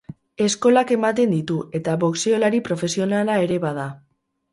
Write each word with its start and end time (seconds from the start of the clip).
Eskolak 0.43 0.93
ematen 0.95 1.35
ditu 1.35 1.57
eta 1.79 1.95
boxeolari 2.05 2.61
profesionala 2.69 3.37
ere 3.49 3.61
bada. 3.67 3.85